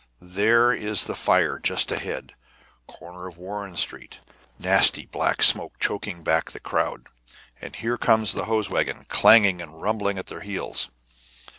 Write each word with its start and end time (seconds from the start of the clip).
There 0.33 0.73
is 0.73 1.03
the 1.05 1.13
fire 1.13 1.59
just 1.59 1.91
ahead, 1.91 2.33
corner 2.87 3.27
of 3.27 3.37
Warren 3.37 3.77
Street, 3.77 4.19
nasty 4.57 5.05
black 5.05 5.43
smoke 5.43 5.77
choking 5.79 6.23
back 6.23 6.49
the 6.49 6.59
crowd. 6.59 7.05
And 7.61 7.75
here 7.75 7.99
comes 7.99 8.31
the 8.33 8.45
hose 8.45 8.67
wagon, 8.67 9.05
clanging 9.09 9.61
and 9.61 9.79
rumbling 9.79 10.17
at 10.17 10.25
their 10.25 10.41
heels. 10.41 10.89